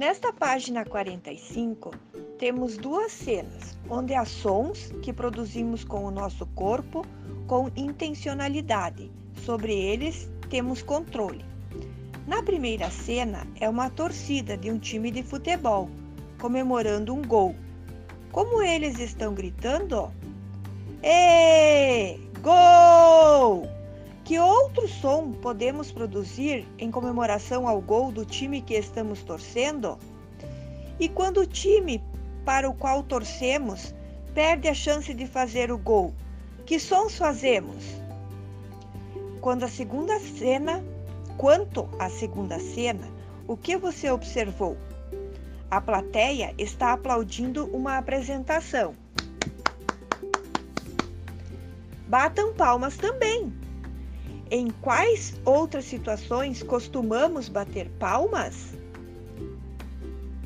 [0.00, 1.90] Nesta página 45,
[2.38, 7.04] temos duas cenas, onde há sons que produzimos com o nosso corpo
[7.46, 9.10] com intencionalidade.
[9.44, 11.44] Sobre eles temos controle.
[12.26, 15.90] Na primeira cena é uma torcida de um time de futebol
[16.38, 17.54] comemorando um gol.
[18.32, 20.10] Como eles estão gritando?
[21.02, 22.29] Ê!
[24.90, 29.96] Som podemos produzir em comemoração ao gol do time que estamos torcendo?
[30.98, 32.02] E quando o time
[32.44, 33.94] para o qual torcemos
[34.34, 36.12] perde a chance de fazer o gol,
[36.66, 37.84] que sons fazemos?
[39.40, 40.84] Quando a segunda cena,
[41.38, 43.08] quanto à segunda cena,
[43.46, 44.76] o que você observou?
[45.70, 48.94] A plateia está aplaudindo uma apresentação.
[52.08, 53.59] Batam palmas também.
[54.50, 58.74] Em quais outras situações costumamos bater palmas?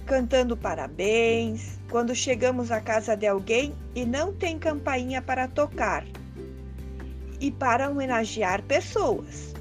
[0.05, 6.05] Cantando parabéns, quando chegamos à casa de alguém e não tem campainha para tocar,
[7.41, 9.55] e para homenagear pessoas.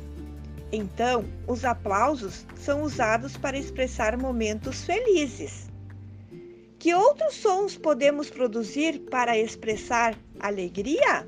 [0.72, 5.70] Então, os aplausos são usados para expressar momentos felizes.
[6.80, 11.26] Que outros sons podemos produzir para expressar alegria?